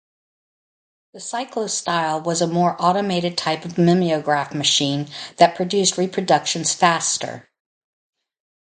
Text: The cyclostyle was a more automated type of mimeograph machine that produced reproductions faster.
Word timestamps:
The 1.13 1.19
cyclostyle 1.19 2.21
was 2.23 2.41
a 2.41 2.47
more 2.47 2.75
automated 2.79 3.37
type 3.37 3.65
of 3.65 3.77
mimeograph 3.77 4.51
machine 4.55 5.07
that 5.37 5.53
produced 5.55 5.95
reproductions 5.95 6.73
faster. 6.73 7.51